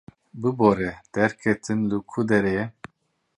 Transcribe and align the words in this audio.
Bibore, 0.43 0.89
derketin 1.17 1.79
li 1.89 1.97
ku 2.09 2.19
derê 2.29 2.51
ye? 2.57 2.65